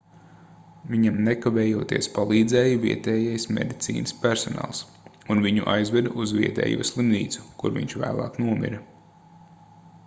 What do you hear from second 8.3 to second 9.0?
nomira